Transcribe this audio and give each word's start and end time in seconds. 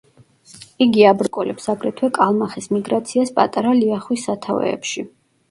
იგი 0.85 1.03
აბრკოლებს 1.09 1.69
აგრეთვე 1.73 2.09
კალმახის 2.15 2.69
მიგრაციას 2.77 3.35
პატარა 3.37 3.77
ლიახვის 3.83 4.27
სათავეებში. 4.31 5.07